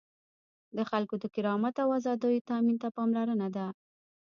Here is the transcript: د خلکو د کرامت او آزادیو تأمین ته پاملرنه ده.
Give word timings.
د 0.75 0.79
خلکو 0.89 1.15
د 1.19 1.25
کرامت 1.35 1.75
او 1.83 1.89
آزادیو 1.99 2.45
تأمین 2.49 2.77
ته 2.83 2.87
پاملرنه 2.95 3.47
ده. 3.55 3.67